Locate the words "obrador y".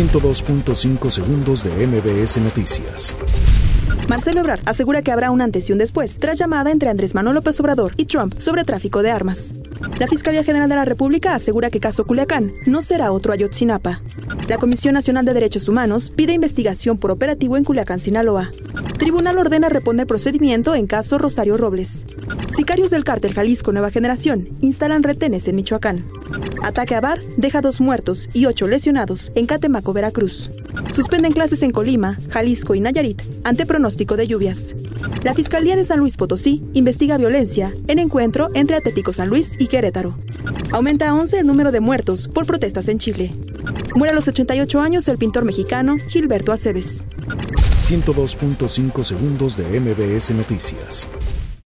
7.60-8.06